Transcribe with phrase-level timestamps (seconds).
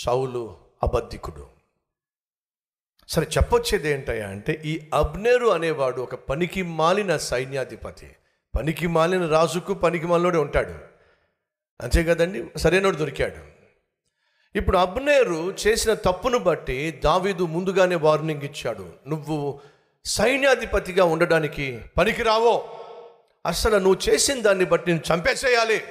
[0.00, 1.46] సౌలు అబద్ధికుడు.
[3.08, 8.16] సరే చెప్పొచ్చేది ఏంటయ్యా అంటే ఈ అబ్నేరు అనేవాడు ఒక పనికి మాలిన సైన్యాధిపతి.
[8.58, 10.74] పనికి మాలిన రాజుకు పనికి మాలినోడే ఉంటాడు.
[11.82, 12.44] అంతే కదండి?
[12.56, 13.50] సరైనోడు దొరికాడు.
[14.58, 18.92] ఇప్పుడు అబ్నేరు చేసిన తప్పును బట్టి దావీదు ముందుగానే వార్నింగ్ ఇచ్చాడు.
[19.08, 19.60] నువ్వు
[20.04, 22.78] సైన్యాధిపతిగా ఉండడానికి పనికి రావో
[23.46, 25.82] అసలు నువ్వు చేసిన దాన్ని బట్టి నేను చంపేసేయాలి.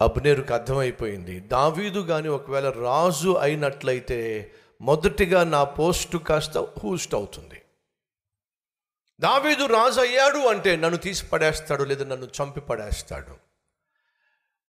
[0.00, 1.40] అబ్నేరుకు అర్థమైపోయింది.
[1.40, 7.62] దావీదు కానీ ఒకవేళ రాజు అయినట్లయితే మొదటిగా నా పోస్టు కాస్త హూస్ట్ అవుతుంది.
[9.20, 13.36] దావీదు రాజు అయ్యాడు అంటే నన్ను తీసి పడేస్తాడు లేదా నన్ను చంపి పడేస్తాడు.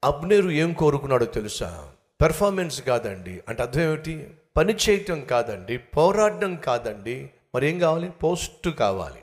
[0.04, 1.92] అబ్నేరు ఏం కోరుకున్నాడో తెలుసా?
[2.20, 3.42] పెర్ఫార్మెన్స్ కాదండి.
[3.48, 4.34] అంటే అర్థం ఏమిటి?
[4.56, 5.78] పని చేయటం కాదండి.
[5.78, 7.30] పోరాడడం కాదండి.
[7.54, 8.10] మరి ఏం కావాలి?
[8.10, 9.22] పోస్ట్ కావాలి.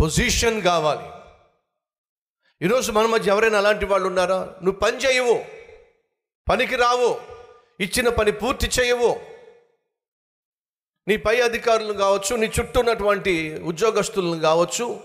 [0.00, 1.19] పొజిషన్ కావాలి.
[2.62, 4.38] ఈరోజు మన మధ్య ఎవరైనా అలాంటి వాళ్ళు ఉన్నారా?
[4.62, 5.44] నువ్వు పని చేయవు.
[6.50, 7.20] పనికి రావు.
[7.80, 9.20] ఇచ్చిన పని పూర్తి చేయవు.
[11.08, 15.00] నీ పై అధికారులను కావచ్చు నీ చుట్టూ ఉన్నటువంటి ఉద్యోగస్తులను కావచ్చు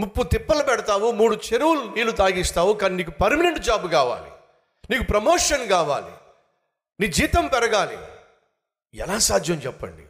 [0.00, 4.30] ముప్పు తిప్పలు పెడతావు మూడు చెరువులు నీళ్ళు తాగిస్తావు కానీ నీకు పర్మనెంట్ జాబ్ కావాలి.
[4.90, 6.12] నీకు ప్రమోషన్ కావాలి.
[7.00, 7.98] నీ జీతం పెరగాలి.
[8.94, 10.02] ఎలా సాధ్యం చెప్పండి?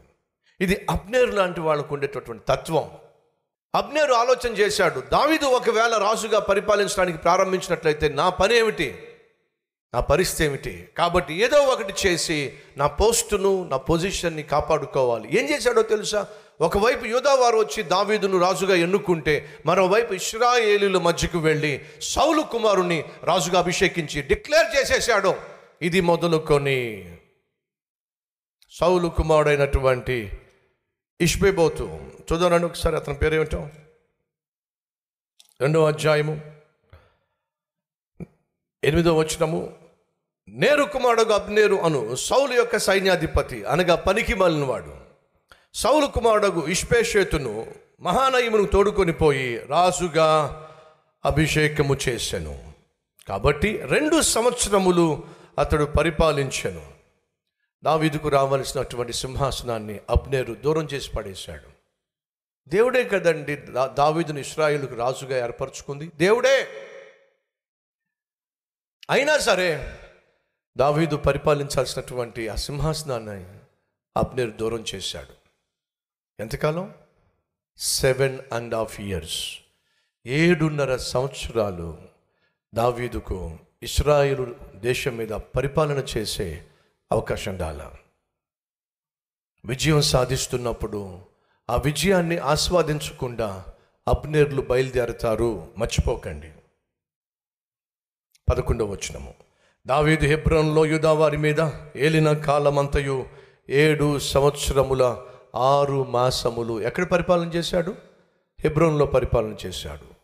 [0.64, 2.90] ఇది అప్నేరు లాంటి వాళ్ళకు ఉండేటటువంటి తత్వం.
[3.74, 8.94] అబ్నేరు ఆలోచన చేశాడు దావీదు ఒకవేళ రాజుగా పరిపాలించడానికి ప్రారంభించినట్లయితే నా పని ఏమిటి?
[9.94, 10.88] నా పరిస్థితి ఏమిటి?
[10.96, 15.38] కాబట్టి ఏదో ఒకటి చేసి నా పోస్టును నా పొజిషన్ని కాపాడుకోవాలి.
[15.38, 16.26] ఏం చేశాడో తెలుసా?
[16.60, 24.76] ఒకవైపు యోధావారు వచ్చి దావీదును రాజుగా ఎన్నుకుంటే మరోవైపు ఇస్రాయేలీల మధ్యకు వెళ్ళి సౌలు కుమారుని రాజుగా అభిషేకించి డిక్లేర్
[24.76, 25.34] చేసేసాడు
[25.82, 26.78] ఇది మొదలుకొని
[28.70, 30.38] సౌలు కుమారుడైనటువంటి
[31.22, 32.00] ఇష్బేబోతు
[32.32, 33.68] చూద్దానండి ఒకసారి అతని పేరు ఏమిటో?
[35.60, 36.40] రెండో అధ్యాయము
[38.84, 39.76] ఎనిమిదో వచనము.
[40.48, 44.96] నేరు కుమారుడు అబ్నేరు అను సౌలు యొక్క సైన్యాధిపతి అనగా పనికి మాలినవాడు.
[45.74, 50.28] సౌలు కుమారుడు ఇష్పేషేతును మహానయమును తోడుకొని పోయి రాజుగా
[51.24, 52.72] అభిషేకము చేశాను
[53.28, 55.24] కాబట్టి రెండు సంవత్సరములు
[55.58, 56.91] అతడు పరిపాలించెను.
[57.84, 61.68] దావీదుకు రావలసినటువంటి సింహాసనాన్ని అబ్నేరు దూరం చేసి పడేశాడు.
[62.68, 63.56] దేవుడే కదండి
[63.94, 66.10] దావీదును ఇస్రాయిల్కు రాజుగా ఏర్పరచుకుంది?
[66.16, 66.66] దేవుడే!
[69.10, 69.98] అయినా సరే
[70.76, 73.58] దావీదు పరిపాలించాల్సినటువంటి ఆ సింహాసనాన్ని
[74.16, 75.34] అబ్నేరు దూరం చేశాడు.
[76.42, 76.94] ఎంతకాలం?
[77.78, 79.58] Seven and half years.
[80.26, 82.02] ఏడున్నర సంవత్సరాలు
[82.74, 86.64] దావీదుకు ఇస్రాయిలు దేశం మీద పరిపాలన చేసే
[87.12, 87.90] అవకాశం రాల
[89.64, 91.18] విజయం సాధిస్తున్నప్పుడు
[91.70, 93.64] ఆ విజయాన్ని ఆస్వాదించకుండా
[94.08, 96.52] అబ్నేర్లు బయలుదేరతారు మర్చిపోకండి.
[98.50, 99.34] పదకొండవ వచనము.
[99.86, 103.26] దావీదు హెబ్రోన్లో యుధావారి మీద ఏలిన కాలమంతయు
[103.70, 105.22] ఏడు సంవత్సరముల
[105.54, 107.96] ఆరు మాసములు ఎక్కడ పరిపాలన చేశాడు?
[108.60, 110.14] హెబ్రోన్లో పరిపాలన చేశాడు.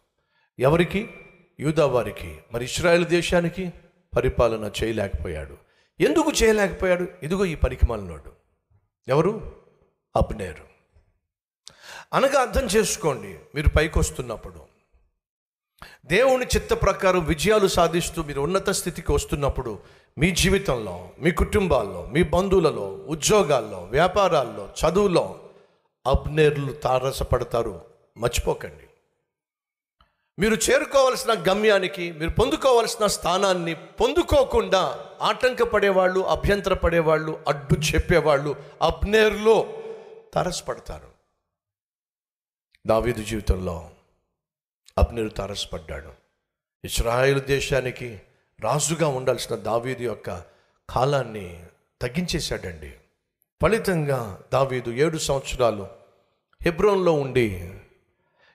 [0.58, 1.10] ఎవరికి?
[1.60, 2.38] యూదావారికి.
[2.52, 3.72] మరి ఇస్రాయల్ దేశానికి
[4.16, 5.67] పరిపాలన చేయలేకపోయాడు.
[6.00, 7.08] ఎందుకు చేయలేకపోయాడు?
[7.22, 8.32] ఇదిగో ఈ పనికిమాలినోడు
[9.08, 9.56] ఎవరు?
[10.16, 10.68] అబ్నేరు.
[12.12, 14.60] అనగా అర్థం చేసుకోండి మీరు పైకి వస్తున్నప్పుడు
[16.06, 19.78] దేవుని చిత్త ప్రకారం విజయాలు సాధిస్తూ మీరు ఉన్నత స్థితికి వస్తున్నప్పుడు
[20.18, 25.38] మీ జీవితంలో మీ కుటుంబాల్లో మీ బంధువులలో ఉద్యోగాల్లో వ్యాపారాల్లో చదువులో
[26.06, 27.84] అబ్నేర్లు తారసపడతారు.
[28.16, 28.87] మర్చిపోకండి.
[30.38, 39.82] మీరు చేరుకోవాల్సిన గమ్యానికి మీరు పొందుకోవాల్సిన స్థానాన్ని పొందుకోకుండా ఆటంకపడేవాళ్ళు అభ్యంతరపడేవాళ్ళు అడ్డు చెప్పేవాళ్ళు అబ్నేర్లో
[40.34, 41.08] తరసపడతారు.
[42.86, 43.90] దావీదు జీవితంలో
[44.98, 46.12] అబ్నేరు తరసపడ్డాడు.
[46.84, 48.20] ఇస్రాయేల్ దేశానికి
[48.60, 50.42] రాజుగా ఉండాల్సిన దావీదు యొక్క
[50.90, 51.66] కాలాన్ని
[52.02, 52.94] తగ్గించేశాడండి.
[53.62, 55.88] ఫలితంగా దావీదు ఏడు సంవత్సరాలు
[56.62, 57.74] హెబ్రోన్లో ఉండి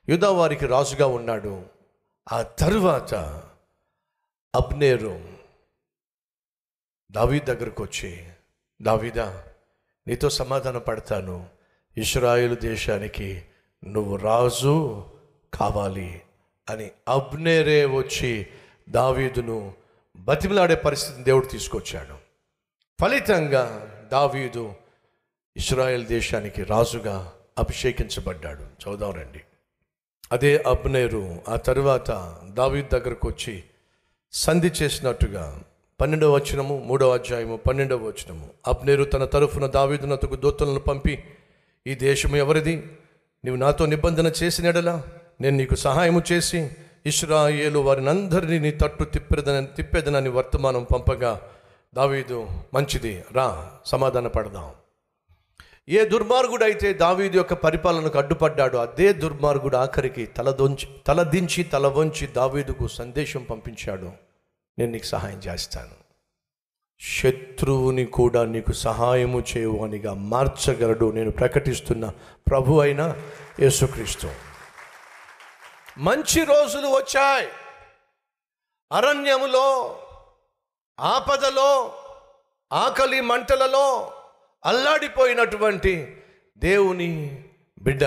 [0.10, 1.73] యుధావారికి రాజుగా ఉన్నాడు.
[2.32, 3.16] ఆ తరువాత
[4.56, 5.30] అబ్నేరు
[7.12, 8.30] దావీద్ దగ్గరకు వచ్చి
[8.82, 9.44] దావీదా
[10.08, 11.50] నీతో సమాధాన పడతాను.
[11.98, 13.46] ఇస్రాయేల్ దేశానికి
[13.86, 15.06] నువ్వు రాజు
[15.54, 16.22] కావాలి
[16.70, 18.48] అని అబ్నేరే వచ్చి
[18.90, 19.74] దావీదును
[20.16, 22.18] బతిమలాడే పరిస్థితిని దేవుడు తీసుకొచ్చాడు.
[23.02, 24.74] ఫలితంగా దావీదు
[25.58, 28.64] ఇస్రాయేల్ దేశానికి రాజుగా అభిషేకించబడ్డాడు.
[28.64, 29.44] చదుదాం రండి.
[30.34, 33.64] అదే అబ్నేరు ఆ తరువాత దావీద్ దగ్గరకు వచ్చి
[34.34, 35.62] సంధి చేసినట్టుగా
[36.02, 38.50] పన్నెండవ వచనము మూడవ అధ్యాయము పన్నెండవ వచనము.
[38.68, 41.24] అబ్నేరు తన తరఫున దావీదునతకు దూతలను పంపి
[41.88, 42.84] ఈ దేశము ఎవరిది?
[43.46, 45.04] నీవు నాతో నిబంధన చేసినడలా
[45.42, 46.70] నేను నీకు సహాయము చేసి
[47.06, 51.42] ఇస్రాయేలు వారిని అందరినీ నీ తట్టు తిప్పెదనని తిప్పేదనని వర్తమానం పంపగా
[51.96, 54.72] దావీదు మంచిది రా సమాధాన పడదాం
[55.90, 62.88] ఏ దుర్మార్గుడు అయితే దావీదు యొక్క పరిపాలనకు అడ్డుపడ్డాడో అదే దుర్మార్గుడు ఆఖరికి తలదొంచి తలదించి తల వంచి దావీదుకు
[62.88, 64.12] సందేశం పంపించాడు.
[64.80, 66.04] నేను నీకు సహాయం చేస్తాను.
[67.02, 71.12] శత్రువుని కూడా నీకు సహాయము చేయవనిగా మార్చగలడు.
[71.12, 72.12] నేను ప్రకటిస్తున్న
[72.48, 73.16] ప్రభు అయిన
[73.60, 74.30] యేసుక్రీస్తు.
[75.98, 77.50] మంచి రోజులు వచ్చాయి.
[78.92, 80.00] అరణ్యములో
[81.00, 81.92] ఆపదలో
[82.74, 84.13] ఆకలి మంటలలో
[84.66, 86.22] అల్లాడిపోయినటువంటి
[86.58, 87.44] దేవుని
[87.82, 88.04] బిడ్డ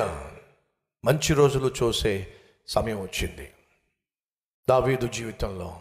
[1.05, 2.35] మంచి రోజులు చూసే
[2.69, 3.53] సమయం వచ్చింది.
[4.69, 5.81] దావీదు జీవితంలో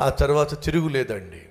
[0.00, 1.48] ఆ తర్వాత తిరుగులేదండి.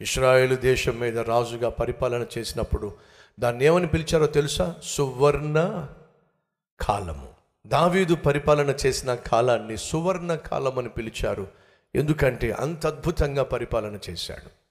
[0.00, 2.96] ఇస్రాయేల్ దేశం మీద రాజుగా పరిపాలన చేసినప్పుడు
[3.40, 4.76] దాన్ని ఏమని పిలిచారో తెలుసా?
[4.84, 5.88] సువర్ణ
[6.80, 7.34] కాలము.
[7.66, 11.48] దావీదు పరిపాలన చేసిన కాలాన్ని సువర్ణ కాలం అని పిలిచారు.
[11.94, 14.61] ఎందుకంటే అంత అద్భుతంగా పరిపాలన చేశాడు.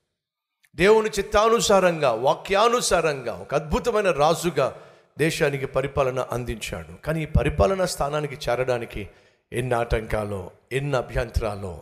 [0.75, 4.75] దేవుని చిత్తానుసారంగా వాక్యానుసారంగా ఒక అద్భుతమైన రాజుగా
[5.17, 7.05] దేశానికి పరిపాలన అందించాడు.
[7.05, 9.09] కానీ ఈ పరిపాలన స్థానానికి చేరడానికి
[9.53, 11.81] ఎన్ని ఆటంకాలో ఎన్ని అభ్యంతరాలో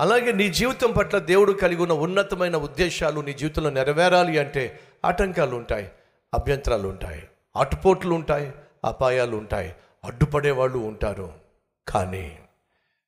[0.00, 5.90] అలాగే నీ జీవితం పట్ల దేవుడు కలిగి ఉన్న ఉన్నతమైన ఉద్దేశాలు నీ జీవితంలో నెరవేరాలి అంటే ఆటంకాలు ఉంటాయి
[6.34, 7.22] అభ్యంతరాలు ఉంటాయి
[7.56, 8.52] అటుపోట్లు ఉంటాయి
[8.84, 11.32] అపాయాలు ఉంటాయి అడ్డుపడే వాళ్ళు ఉంటారు.
[11.88, 12.38] కానీ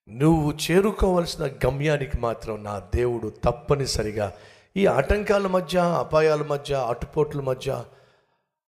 [0.09, 4.33] నువ్వు చేరుకోవలసిన గమ్యానికి మాత్రం నా దేవుడు తప్పనిసరిగా
[4.77, 7.85] ఈ ఆటంకాల మధ్య అపాయాల మధ్య అటుపోట్ల మధ్య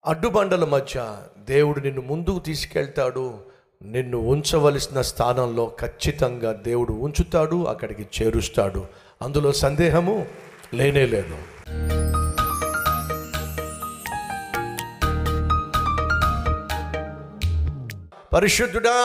[0.06, 3.40] అడ్డుబండల మధ్య దేవుడు నిన్ను ముందుకు తీసుకెళ్తాడు.
[3.82, 8.86] నిన్ను ఉంచవలసిన స్థానంలో ఖచ్చితంగా దేవుడు ఉంచుతాడు అక్కడికి చేరుస్తాడు.
[9.22, 10.26] అందులో సందేహము
[10.74, 11.38] లేనే లేదు.
[18.34, 18.98] పరిశుద్ధుడా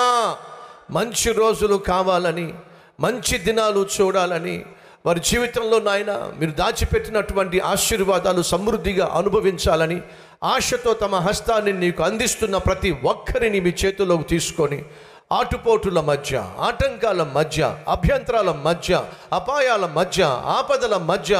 [0.90, 2.54] మంచి రోజులు కావాలని
[3.00, 4.64] మంచి దినాలు చూడాలని
[5.04, 9.96] వారి జీవితంలో నాయన మీరు దాచిపెట్టినటువంటి ఆశీర్వాదాలు సమృద్ధిగా అనుభవించాలని
[10.44, 14.84] ఆశతో తమ హస్తాన్ని నీకు అందిస్తున్న ప్రతి ఒక్కరిని మీ చేతిలోకి తీసుకొని
[15.32, 19.02] ఆటుపోటుల మధ్య ఆటంకాల మధ్య అభ్యంతరాల మధ్య
[19.32, 21.34] అపాయాల మధ్య ఆపదల మధ్య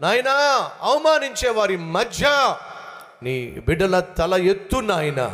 [0.00, 0.34] నాయనా
[0.82, 2.26] అవమానించే వారి మధ్య
[3.22, 3.36] నీ
[3.68, 5.28] బిడ్డల తల ఎత్తు నాయనా.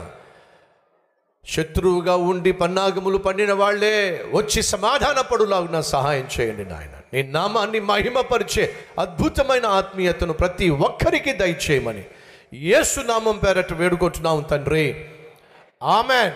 [1.48, 6.90] శత్రువుగా ఉండి పన్నాగములు పండిన వాళ్ళే వచ్చి సమాధానపడులాగున సహాయం చేయండి నాయన.
[7.14, 12.04] నీ నామాన్ని మహిమపరిచే అద్భుతమైన ఆత్మీయతను ప్రతి ఒక్కరికి దయచేయమని
[12.54, 15.04] యేసు నామం పేరట వేడుకుంటున్నాం తండ్రి.
[15.82, 16.32] ఆమెన్.